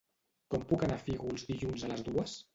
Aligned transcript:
Com 0.53 0.63
puc 0.71 0.85
anar 0.87 0.95
a 0.95 1.03
Fígols 1.03 1.47
dilluns 1.53 1.87
a 1.87 1.93
les 1.95 2.05
dues? 2.11 2.37